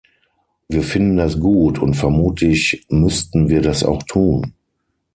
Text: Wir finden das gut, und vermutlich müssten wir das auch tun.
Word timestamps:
Wir 0.67 0.81
finden 0.81 1.17
das 1.17 1.39
gut, 1.39 1.77
und 1.77 1.93
vermutlich 1.93 2.87
müssten 2.89 3.49
wir 3.49 3.61
das 3.61 3.83
auch 3.83 4.01
tun. 4.01 4.53